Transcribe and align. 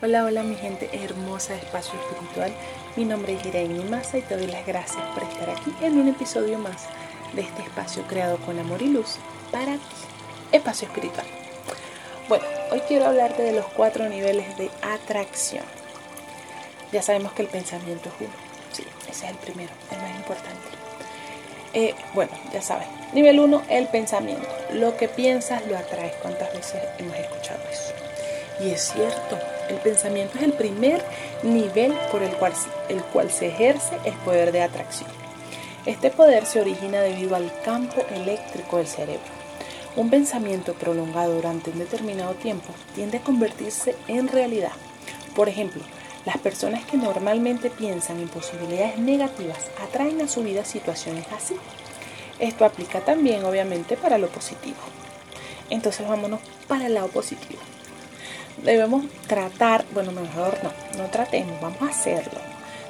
Hola, 0.00 0.24
hola 0.24 0.44
mi 0.44 0.54
gente 0.54 0.88
hermosa 0.92 1.54
de 1.54 1.58
Espacio 1.58 1.98
Espiritual. 1.98 2.52
Mi 2.94 3.04
nombre 3.04 3.34
es 3.34 3.44
Irene 3.44 3.82
Massa 3.82 4.18
y 4.18 4.22
te 4.22 4.36
doy 4.36 4.46
las 4.46 4.64
gracias 4.64 5.04
por 5.12 5.24
estar 5.24 5.50
aquí 5.50 5.74
en 5.82 5.98
un 5.98 6.06
episodio 6.06 6.56
más 6.56 6.84
de 7.32 7.40
este 7.40 7.62
espacio 7.62 8.04
creado 8.04 8.36
con 8.46 8.56
amor 8.60 8.80
y 8.80 8.90
luz 8.90 9.16
para 9.50 9.72
ti, 9.72 9.80
Espacio 10.52 10.86
Espiritual. 10.86 11.26
Bueno, 12.28 12.44
hoy 12.70 12.78
quiero 12.86 13.06
hablarte 13.06 13.42
de 13.42 13.50
los 13.50 13.66
cuatro 13.66 14.08
niveles 14.08 14.56
de 14.56 14.70
atracción. 14.82 15.64
Ya 16.92 17.02
sabemos 17.02 17.32
que 17.32 17.42
el 17.42 17.48
pensamiento 17.48 18.08
es 18.08 18.14
uno. 18.20 18.34
Sí, 18.72 18.84
ese 19.10 19.24
es 19.24 19.32
el 19.32 19.36
primero, 19.38 19.72
el 19.90 19.98
más 19.98 20.16
importante. 20.16 20.68
Eh, 21.74 21.96
bueno, 22.14 22.30
ya 22.52 22.62
sabes. 22.62 22.86
Nivel 23.14 23.40
1, 23.40 23.64
el 23.68 23.88
pensamiento. 23.88 24.46
Lo 24.74 24.96
que 24.96 25.08
piensas 25.08 25.66
lo 25.66 25.76
atraes. 25.76 26.14
¿Cuántas 26.22 26.54
veces 26.54 26.80
hemos 26.98 27.16
escuchado 27.16 27.60
eso? 27.68 28.07
Y 28.60 28.70
es 28.70 28.92
cierto, 28.92 29.38
el 29.68 29.76
pensamiento 29.76 30.38
es 30.38 30.44
el 30.44 30.52
primer 30.52 31.04
nivel 31.42 31.92
por 32.10 32.22
el 32.22 32.32
cual, 32.32 32.52
el 32.88 33.02
cual 33.04 33.30
se 33.30 33.48
ejerce 33.48 33.96
el 34.04 34.14
poder 34.14 34.50
de 34.50 34.62
atracción. 34.62 35.10
Este 35.86 36.10
poder 36.10 36.44
se 36.44 36.60
origina 36.60 37.00
debido 37.00 37.36
al 37.36 37.52
campo 37.62 38.04
eléctrico 38.10 38.78
del 38.78 38.88
cerebro. 38.88 39.38
Un 39.96 40.10
pensamiento 40.10 40.74
prolongado 40.74 41.34
durante 41.34 41.70
un 41.70 41.78
determinado 41.78 42.34
tiempo 42.34 42.74
tiende 42.94 43.18
a 43.18 43.22
convertirse 43.22 43.94
en 44.08 44.28
realidad. 44.28 44.72
Por 45.36 45.48
ejemplo, 45.48 45.82
las 46.24 46.38
personas 46.38 46.84
que 46.84 46.96
normalmente 46.96 47.70
piensan 47.70 48.20
en 48.20 48.28
posibilidades 48.28 48.98
negativas 48.98 49.58
atraen 49.82 50.20
a 50.20 50.28
su 50.28 50.42
vida 50.42 50.64
situaciones 50.64 51.26
así. 51.36 51.54
Esto 52.38 52.64
aplica 52.64 53.00
también 53.00 53.44
obviamente 53.44 53.96
para 53.96 54.18
lo 54.18 54.28
positivo. 54.28 54.78
Entonces 55.70 56.06
vámonos 56.08 56.40
para 56.66 56.86
el 56.86 56.94
lado 56.94 57.08
positivo 57.08 57.60
debemos 58.62 59.04
tratar, 59.26 59.84
bueno, 59.92 60.12
mejor 60.12 60.58
no, 60.62 60.72
no 60.98 61.10
tratemos, 61.10 61.60
vamos 61.60 61.82
a 61.82 61.86
hacerlo. 61.86 62.40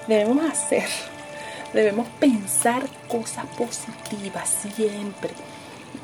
Debemos 0.06 0.44
hacer, 0.50 0.84
debemos 1.72 2.08
pensar 2.20 2.82
cosas 3.08 3.46
positivas 3.56 4.48
siempre. 4.48 5.30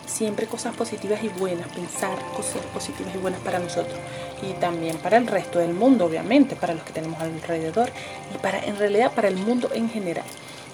Siempre 0.07 0.47
cosas 0.47 0.75
positivas 0.75 1.23
y 1.25 1.29
buenas, 1.29 1.69
pensar 1.69 2.19
cosas 2.37 2.63
positivas 2.73 3.15
y 3.15 3.19
buenas 3.19 3.41
para 3.41 3.59
nosotros 3.59 3.99
y 4.43 4.53
también 4.55 4.97
para 4.99 5.17
el 5.17 5.27
resto 5.27 5.59
del 5.59 5.75
mundo, 5.75 6.07
obviamente, 6.07 6.57
para 6.57 6.75
los 6.75 6.85
que 6.85 6.93
tenemos 6.93 7.21
alrededor 7.21 7.91
y 8.35 8.39
para 8.39 8.65
en 8.65 8.79
realidad 8.79 9.13
para 9.13 9.29
el 9.29 9.37
mundo 9.37 9.71
en 9.75 9.91
general. 9.91 10.25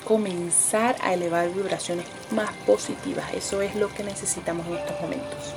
Comenzar 0.04 0.96
a 1.02 1.14
elevar 1.14 1.50
vibraciones 1.50 2.06
más 2.30 2.50
positivas, 2.66 3.32
eso 3.34 3.62
es 3.62 3.74
lo 3.76 3.92
que 3.94 4.02
necesitamos 4.02 4.66
en 4.66 4.76
estos 4.76 5.00
momentos. 5.00 5.54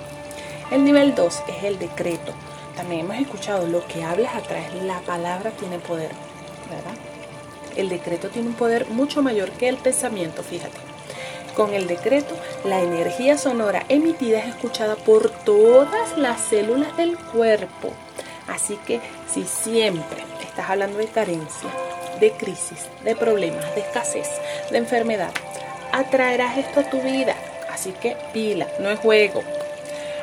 El 0.71 0.83
nivel 0.83 1.15
2 1.15 1.43
es 1.47 1.63
el 1.63 1.79
decreto 1.79 2.33
también 2.75 3.01
hemos 3.01 3.17
escuchado, 3.17 3.67
lo 3.67 3.85
que 3.87 4.03
hablas 4.03 4.35
atrás, 4.35 4.73
la 4.83 4.99
palabra 5.01 5.51
tiene 5.51 5.79
poder, 5.79 6.11
¿verdad? 6.69 6.97
El 7.75 7.89
decreto 7.89 8.29
tiene 8.29 8.49
un 8.49 8.55
poder 8.55 8.87
mucho 8.89 9.21
mayor 9.21 9.51
que 9.51 9.67
el 9.67 9.77
pensamiento, 9.77 10.43
fíjate. 10.43 10.77
Con 11.55 11.73
el 11.73 11.85
decreto, 11.85 12.35
la 12.63 12.81
energía 12.81 13.37
sonora 13.37 13.85
emitida 13.89 14.39
es 14.39 14.47
escuchada 14.47 14.95
por 14.95 15.29
todas 15.29 16.17
las 16.17 16.41
células 16.41 16.97
del 16.97 17.15
cuerpo. 17.17 17.93
Así 18.47 18.77
que 18.87 18.99
si 19.31 19.43
siempre 19.43 20.23
estás 20.41 20.69
hablando 20.69 20.97
de 20.97 21.07
carencia, 21.07 21.69
de 22.19 22.31
crisis, 22.31 22.87
de 23.03 23.15
problemas, 23.15 23.73
de 23.75 23.81
escasez, 23.81 24.29
de 24.71 24.77
enfermedad, 24.77 25.31
atraerás 25.91 26.57
esto 26.57 26.79
a 26.79 26.89
tu 26.89 27.01
vida. 27.01 27.35
Así 27.71 27.91
que 27.91 28.17
pila, 28.33 28.67
no 28.79 28.89
es 28.89 28.99
juego. 28.99 29.43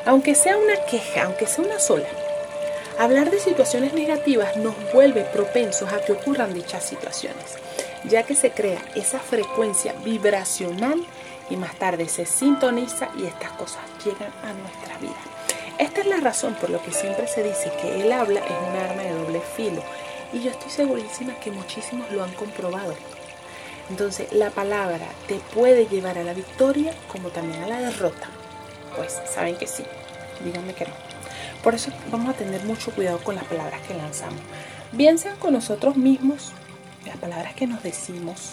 Aunque 0.06 0.34
sea 0.34 0.56
una 0.56 0.76
queja, 0.86 1.24
aunque 1.24 1.46
sea 1.46 1.64
una 1.64 1.78
sola, 1.78 2.08
Hablar 3.00 3.30
de 3.30 3.40
situaciones 3.40 3.94
negativas 3.94 4.58
nos 4.58 4.74
vuelve 4.92 5.22
propensos 5.22 5.90
a 5.90 6.04
que 6.04 6.12
ocurran 6.12 6.52
dichas 6.52 6.84
situaciones, 6.84 7.56
ya 8.04 8.24
que 8.24 8.36
se 8.36 8.50
crea 8.50 8.84
esa 8.94 9.18
frecuencia 9.18 9.94
vibracional 10.04 11.02
y 11.48 11.56
más 11.56 11.76
tarde 11.76 12.10
se 12.10 12.26
sintoniza 12.26 13.08
y 13.16 13.24
estas 13.24 13.52
cosas 13.52 13.80
llegan 14.04 14.30
a 14.44 14.52
nuestra 14.52 14.98
vida. 14.98 15.16
Esta 15.78 16.02
es 16.02 16.08
la 16.08 16.18
razón 16.18 16.52
por 16.56 16.68
la 16.68 16.78
que 16.82 16.92
siempre 16.92 17.26
se 17.26 17.42
dice 17.42 17.72
que 17.80 18.02
el 18.02 18.12
habla 18.12 18.40
es 18.40 18.68
un 18.68 18.76
arma 18.76 19.02
de 19.02 19.14
doble 19.14 19.40
filo 19.56 19.82
y 20.34 20.42
yo 20.42 20.50
estoy 20.50 20.70
segurísima 20.70 21.40
que 21.40 21.50
muchísimos 21.50 22.12
lo 22.12 22.22
han 22.22 22.34
comprobado. 22.34 22.94
Entonces 23.88 24.30
la 24.34 24.50
palabra 24.50 25.06
te 25.26 25.36
puede 25.54 25.86
llevar 25.86 26.18
a 26.18 26.22
la 26.22 26.34
victoria 26.34 26.92
como 27.10 27.30
también 27.30 27.62
a 27.62 27.66
la 27.66 27.80
derrota. 27.80 28.28
Pues 28.94 29.18
saben 29.24 29.56
que 29.56 29.66
sí, 29.66 29.84
díganme 30.44 30.74
que 30.74 30.84
no. 30.84 31.19
Por 31.62 31.74
eso 31.74 31.90
vamos 32.10 32.30
a 32.30 32.38
tener 32.38 32.64
mucho 32.64 32.90
cuidado 32.92 33.18
con 33.18 33.34
las 33.34 33.44
palabras 33.44 33.80
que 33.86 33.94
lanzamos. 33.94 34.40
Bien 34.92 35.18
sean 35.18 35.36
con 35.36 35.52
nosotros 35.52 35.96
mismos, 35.96 36.52
las 37.06 37.16
palabras 37.18 37.54
que 37.54 37.66
nos 37.66 37.82
decimos, 37.82 38.52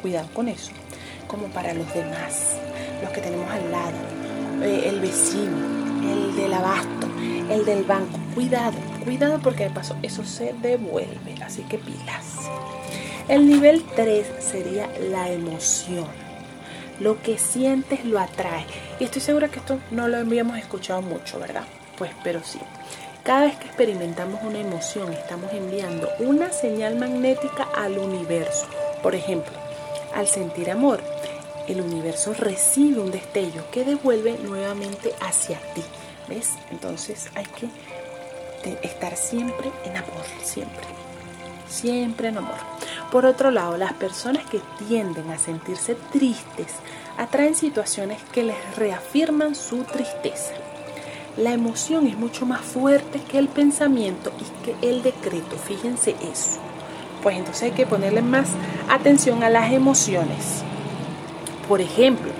cuidado 0.00 0.28
con 0.32 0.48
eso, 0.48 0.72
como 1.26 1.48
para 1.48 1.74
los 1.74 1.92
demás, 1.92 2.56
los 3.02 3.10
que 3.12 3.20
tenemos 3.20 3.50
al 3.50 3.70
lado, 3.70 3.96
eh, 4.62 4.88
el 4.88 5.00
vecino, 5.00 5.56
el 6.02 6.34
del 6.34 6.54
abasto, 6.54 7.06
el 7.50 7.64
del 7.64 7.84
banco. 7.84 8.18
Cuidado, 8.34 8.76
cuidado 9.04 9.38
porque 9.42 9.64
de 9.64 9.70
paso 9.70 9.96
eso 10.02 10.24
se 10.24 10.54
devuelve, 10.54 11.34
así 11.44 11.62
que 11.62 11.78
pilas. 11.78 12.36
El 13.28 13.46
nivel 13.48 13.84
3 13.94 14.26
sería 14.38 14.88
la 15.10 15.30
emoción. 15.30 16.06
Lo 17.00 17.20
que 17.22 17.36
sientes 17.38 18.04
lo 18.04 18.18
atrae. 18.18 18.64
Y 18.98 19.04
estoy 19.04 19.20
segura 19.20 19.48
que 19.48 19.58
esto 19.58 19.78
no 19.90 20.08
lo 20.08 20.16
habíamos 20.16 20.56
escuchado 20.58 21.02
mucho, 21.02 21.38
¿verdad? 21.38 21.64
Pues, 21.98 22.12
pero 22.22 22.42
sí. 22.42 22.58
Cada 23.22 23.46
vez 23.46 23.56
que 23.56 23.66
experimentamos 23.66 24.40
una 24.42 24.60
emoción, 24.60 25.12
estamos 25.12 25.52
enviando 25.52 26.08
una 26.20 26.52
señal 26.52 26.96
magnética 26.96 27.66
al 27.74 27.98
universo. 27.98 28.66
Por 29.02 29.14
ejemplo, 29.14 29.52
al 30.14 30.28
sentir 30.28 30.70
amor, 30.70 31.02
el 31.66 31.80
universo 31.80 32.34
recibe 32.34 33.00
un 33.00 33.10
destello 33.10 33.64
que 33.72 33.84
devuelve 33.84 34.38
nuevamente 34.38 35.12
hacia 35.20 35.58
ti. 35.74 35.82
¿Ves? 36.28 36.52
Entonces 36.70 37.28
hay 37.34 37.46
que 37.46 37.68
estar 38.82 39.16
siempre 39.16 39.72
en 39.84 39.96
amor, 39.96 40.24
siempre. 40.44 40.84
Siempre 41.68 42.28
en 42.28 42.38
amor. 42.38 42.58
Por 43.10 43.26
otro 43.26 43.50
lado, 43.50 43.76
las 43.76 43.92
personas 43.94 44.46
que 44.46 44.60
tienden 44.86 45.30
a 45.30 45.38
sentirse 45.38 45.96
tristes 46.12 46.74
atraen 47.18 47.56
situaciones 47.56 48.22
que 48.32 48.44
les 48.44 48.76
reafirman 48.76 49.56
su 49.56 49.82
tristeza 49.82 50.52
la 51.36 51.52
emoción 51.52 52.06
es 52.06 52.16
mucho 52.16 52.46
más 52.46 52.62
fuerte 52.62 53.20
que 53.20 53.38
el 53.38 53.48
pensamiento 53.48 54.32
y 54.40 54.64
que 54.64 54.88
el 54.88 55.02
decreto. 55.02 55.56
Fíjense 55.56 56.16
eso. 56.22 56.60
Pues 57.22 57.36
entonces 57.36 57.64
hay 57.64 57.70
que 57.72 57.86
ponerle 57.86 58.22
más 58.22 58.48
atención 58.88 59.42
a 59.42 59.50
las 59.50 59.72
emociones. 59.72 60.62
Por 61.68 61.80
ejemplo, 61.80 62.30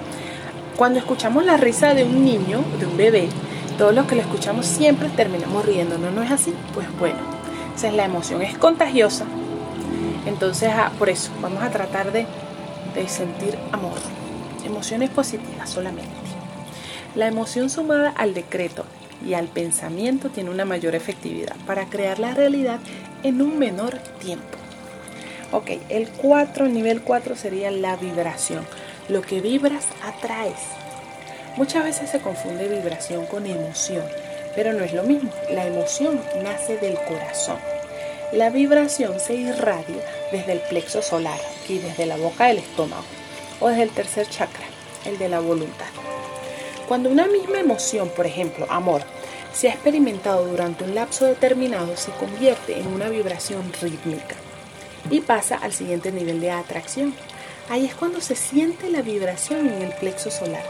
cuando 0.77 0.99
escuchamos 0.99 1.45
la 1.45 1.57
risa 1.57 1.95
de 1.95 2.05
un 2.05 2.25
niño, 2.25 2.63
de 2.79 2.87
un 2.87 2.97
bebé, 2.97 3.29
todos 3.77 3.95
los 3.95 4.07
que 4.07 4.15
lo 4.15 4.23
escuchamos 4.23 4.65
siempre 4.65 5.09
terminamos 5.11 5.67
riendo, 5.67 5.99
¿no? 5.99 6.11
¿No 6.11 6.23
es 6.23 6.31
así? 6.31 6.55
Pues 6.73 6.87
bueno, 6.99 7.19
entonces 7.65 7.93
la 7.93 8.05
emoción 8.05 8.41
es 8.41 8.57
contagiosa. 8.57 9.27
Entonces, 10.25 10.71
ah, 10.75 10.91
por 10.99 11.09
eso, 11.11 11.31
vamos 11.43 11.63
a 11.63 11.71
tratar 11.71 12.13
de 12.13 12.27
sentir 13.09 13.59
amor. 13.73 13.99
Emociones 14.65 15.11
positivas 15.11 15.69
solamente. 15.69 16.27
La 17.17 17.29
emoción 17.29 17.71
sumada 17.71 18.11
al 18.11 18.35
decreto 18.35 18.85
y 19.27 19.33
al 19.33 19.47
pensamiento 19.47 20.29
tiene 20.29 20.51
una 20.51 20.67
mayor 20.67 20.95
efectividad 20.95 21.57
para 21.67 21.87
crear 21.87 22.19
la 22.19 22.35
realidad 22.35 22.79
en 23.23 23.41
un 23.41 23.59
menor 23.59 23.97
tiempo. 24.21 24.59
Ok, 25.51 25.71
el 25.89 26.11
4, 26.11 26.67
nivel 26.67 27.01
4 27.01 27.35
sería 27.35 27.71
la 27.71 27.97
vibración. 27.97 28.67
Lo 29.09 29.23
que 29.23 29.41
vibras 29.41 29.87
atraes. 30.05 30.59
Muchas 31.57 31.85
veces 31.85 32.11
se 32.11 32.21
confunde 32.21 32.69
vibración 32.69 33.25
con 33.25 33.47
emoción, 33.47 34.05
pero 34.55 34.75
no 34.75 34.85
es 34.85 34.93
lo 34.93 35.03
mismo. 35.03 35.31
La 35.51 35.67
emoción 35.67 36.21
nace 36.43 36.77
del 36.77 36.99
corazón. 37.09 37.57
La 38.35 38.51
vibración 38.51 39.21
se 39.21 39.37
irradia 39.37 40.05
desde 40.33 40.53
el 40.53 40.61
plexo 40.69 41.01
solar, 41.01 41.41
y 41.67 41.79
desde 41.79 42.05
la 42.05 42.19
boca 42.19 42.49
del 42.49 42.59
estómago, 42.59 43.05
o 43.61 43.69
desde 43.69 43.85
el 43.85 43.91
tercer 43.91 44.29
chakra, 44.29 44.67
el 45.07 45.17
de 45.17 45.31
la 45.31 45.41
voluntad. 45.41 45.87
Cuando 46.89 47.11
una 47.11 47.27
misma 47.27 47.59
emoción, 47.59 48.09
por 48.11 48.27
ejemplo, 48.27 48.67
amor, 48.71 49.03
se 49.53 49.69
ha 49.69 49.73
experimentado 49.73 50.47
durante 50.47 50.85
un 50.85 50.95
lapso 50.95 51.25
determinado, 51.25 51.97
se 51.97 52.13
convierte 52.13 52.79
en 52.79 52.87
una 52.87 53.09
vibración 53.09 53.73
rítmica 53.81 54.37
y 55.11 55.21
pasa 55.21 55.57
al 55.57 55.73
siguiente 55.73 56.13
nivel 56.13 56.41
de 56.41 56.51
atracción. 56.53 57.15
Ahí 57.69 57.87
es 57.87 57.95
cuando 57.95 58.21
se 58.21 58.37
siente 58.37 58.89
la 58.89 59.03
vibración 59.03 59.67
en 59.67 59.83
el 59.83 59.93
plexo 59.95 60.31
solar. 60.31 60.63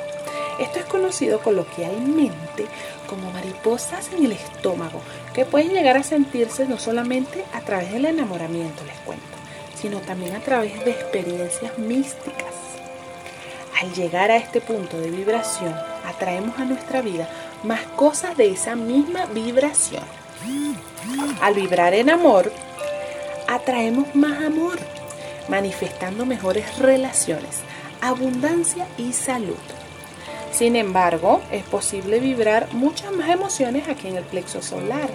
Esto 0.59 0.79
es 0.79 0.87
conocido 0.87 1.41
coloquialmente 1.41 2.65
como 3.07 3.31
mariposas 3.31 4.11
en 4.13 4.25
el 4.25 4.33
estómago, 4.33 5.03
que 5.35 5.45
pueden 5.45 5.73
llegar 5.73 5.99
a 5.99 6.03
sentirse 6.03 6.65
no 6.65 6.79
solamente 6.79 7.45
a 7.53 7.61
través 7.61 7.93
del 7.93 8.07
enamoramiento, 8.07 8.85
les 8.85 8.99
cuento, 9.01 9.25
sino 9.79 9.99
también 9.99 10.35
a 10.35 10.41
través 10.41 10.83
de 10.85 10.93
experiencias 10.93 11.77
místicas. 11.79 12.55
Al 13.83 13.93
llegar 13.93 14.31
a 14.31 14.37
este 14.37 14.63
punto 14.63 14.99
de 14.99 15.11
vibración, 15.11 15.75
atraemos 16.07 16.59
a 16.59 16.65
nuestra 16.65 17.03
vida 17.03 17.29
más 17.65 17.81
cosas 17.97 18.37
de 18.37 18.51
esa 18.51 18.77
misma 18.77 19.27
vibración. 19.27 20.05
Al 21.41 21.55
vibrar 21.55 21.95
en 21.95 22.11
amor, 22.11 22.53
atraemos 23.49 24.15
más 24.15 24.43
amor, 24.43 24.79
manifestando 25.49 26.27
mejores 26.27 26.79
relaciones, 26.79 27.61
abundancia 28.01 28.87
y 28.99 29.13
salud. 29.13 29.57
Sin 30.53 30.77
embargo, 30.77 31.43
es 31.51 31.65
posible 31.65 32.19
vibrar 32.19 32.73
muchas 32.73 33.13
más 33.13 33.29
emociones 33.29 33.89
aquí 33.89 34.09
en 34.09 34.17
el 34.17 34.25
plexo 34.25 34.63
solar, 34.63 35.11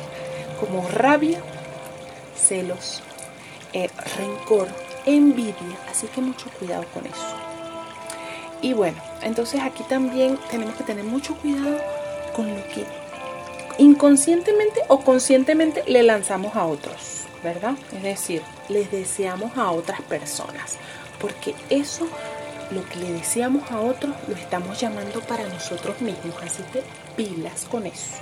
como 0.60 0.88
rabia, 0.88 1.40
celos, 2.36 3.02
eh, 3.74 3.90
rencor, 4.18 4.68
envidia, 5.06 5.78
así 5.90 6.08
que 6.08 6.22
mucho 6.22 6.50
cuidado 6.60 6.86
con 6.94 7.06
eso. 7.06 7.61
Y 8.62 8.74
bueno, 8.74 9.02
entonces 9.22 9.62
aquí 9.62 9.84
también 9.84 10.38
tenemos 10.50 10.76
que 10.76 10.84
tener 10.84 11.04
mucho 11.04 11.36
cuidado 11.36 11.80
con 12.34 12.48
lo 12.48 12.64
que 12.68 12.86
inconscientemente 13.80 14.82
o 14.88 15.00
conscientemente 15.00 15.84
le 15.88 16.04
lanzamos 16.04 16.56
a 16.56 16.66
otros, 16.66 17.24
¿verdad? 17.44 17.74
Es 17.96 18.04
decir, 18.04 18.44
les 18.70 18.92
deseamos 18.92 19.58
a 19.58 19.72
otras 19.72 20.02
personas, 20.02 20.78
porque 21.20 21.56
eso, 21.70 22.08
lo 22.70 22.88
que 22.88 23.00
le 23.00 23.14
deseamos 23.14 23.72
a 23.72 23.80
otros, 23.80 24.14
lo 24.28 24.36
estamos 24.36 24.80
llamando 24.80 25.22
para 25.22 25.48
nosotros 25.48 26.00
mismos, 26.02 26.36
así 26.44 26.62
que 26.72 26.84
pilas 27.16 27.66
con 27.66 27.88
eso. 27.88 28.18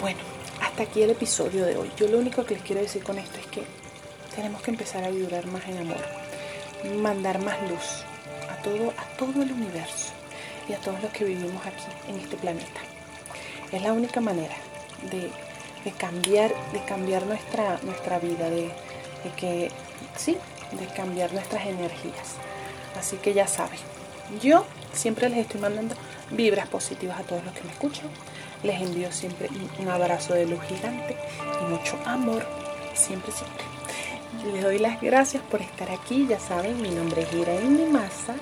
Bueno, 0.00 0.20
hasta 0.62 0.84
aquí 0.84 1.02
el 1.02 1.10
episodio 1.10 1.66
de 1.66 1.76
hoy. 1.76 1.90
Yo 1.98 2.08
lo 2.08 2.18
único 2.18 2.44
que 2.46 2.54
les 2.54 2.62
quiero 2.62 2.80
decir 2.80 3.02
con 3.02 3.18
esto 3.18 3.38
es 3.38 3.46
que 3.46 3.62
tenemos 4.34 4.62
que 4.62 4.70
empezar 4.70 5.04
a 5.04 5.10
vibrar 5.10 5.46
más 5.46 5.66
en 5.68 5.78
amor, 5.78 6.02
mandar 7.02 7.40
más 7.40 7.60
luz 7.68 8.04
todo, 8.62 8.92
a 8.96 9.04
todo 9.16 9.42
el 9.42 9.52
universo 9.52 10.12
y 10.68 10.72
a 10.72 10.78
todos 10.78 11.02
los 11.02 11.12
que 11.12 11.24
vivimos 11.24 11.64
aquí 11.66 11.84
en 12.08 12.18
este 12.18 12.36
planeta. 12.36 12.80
Es 13.72 13.82
la 13.82 13.92
única 13.92 14.20
manera 14.20 14.54
de, 15.10 15.30
cambiar, 15.92 16.52
de 16.72 16.84
cambiar 16.84 17.26
nuestra, 17.26 17.78
nuestra 17.82 18.18
vida, 18.18 18.50
de, 18.50 18.70
de 19.24 19.30
que 19.36 19.70
sí, 20.16 20.36
de 20.72 20.86
cambiar 20.86 21.32
nuestras 21.32 21.66
energías. 21.66 22.36
Así 22.98 23.16
que 23.16 23.34
ya 23.34 23.46
saben, 23.46 23.78
yo 24.42 24.64
siempre 24.92 25.28
les 25.28 25.40
estoy 25.40 25.60
mandando 25.60 25.94
vibras 26.30 26.68
positivas 26.68 27.20
a 27.20 27.22
todos 27.22 27.44
los 27.44 27.54
que 27.54 27.62
me 27.62 27.70
escuchan. 27.70 28.08
Les 28.62 28.80
envío 28.80 29.12
siempre 29.12 29.48
un 29.78 29.88
abrazo 29.88 30.34
de 30.34 30.46
luz 30.46 30.60
gigante 30.64 31.16
y 31.62 31.64
mucho 31.70 31.96
amor, 32.04 32.44
siempre, 32.94 33.32
siempre. 33.32 33.77
Les 34.52 34.62
doy 34.62 34.78
las 34.78 35.00
gracias 35.00 35.42
por 35.44 35.62
estar 35.62 35.90
aquí. 35.90 36.26
Ya 36.28 36.38
saben, 36.38 36.80
mi 36.80 36.90
nombre 36.90 37.22
es 37.22 37.32
Irene 37.32 37.86
Massa. 37.86 38.34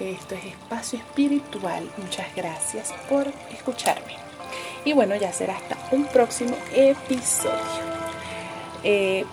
Esto 0.00 0.34
es 0.34 0.44
Espacio 0.46 0.98
Espiritual. 0.98 1.88
Muchas 1.98 2.34
gracias 2.34 2.92
por 3.08 3.26
escucharme. 3.52 4.16
Y 4.84 4.94
bueno, 4.94 5.14
ya 5.16 5.32
será 5.32 5.56
hasta 5.56 5.76
un 5.90 6.06
próximo 6.06 6.56
episodio. 6.74 7.52
Eh, 8.82 9.24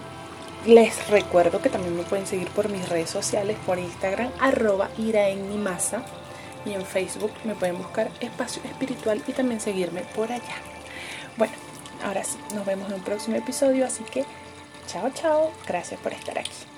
les 0.65 1.07
recuerdo 1.09 1.61
que 1.61 1.69
también 1.69 1.95
me 1.95 2.03
pueden 2.03 2.27
seguir 2.27 2.49
por 2.49 2.69
mis 2.69 2.89
redes 2.89 3.09
sociales, 3.09 3.55
por 3.65 3.79
Instagram, 3.79 4.31
arroba 4.39 4.89
Massa. 5.57 6.03
Y 6.65 6.73
en 6.73 6.85
Facebook 6.85 7.31
me 7.43 7.55
pueden 7.55 7.77
buscar 7.77 8.09
Espacio 8.19 8.61
Espiritual 8.65 9.21
y 9.27 9.31
también 9.31 9.61
seguirme 9.61 10.01
por 10.15 10.31
allá. 10.31 10.55
Bueno, 11.37 11.53
ahora 12.03 12.23
sí, 12.23 12.37
nos 12.53 12.65
vemos 12.65 12.89
en 12.89 12.95
un 12.95 13.03
próximo 13.03 13.37
episodio, 13.37 13.85
así 13.85 14.03
que 14.03 14.25
Chao, 14.87 15.09
chao. 15.11 15.51
Gracias 15.67 15.99
por 15.99 16.13
estar 16.13 16.37
aquí. 16.37 16.74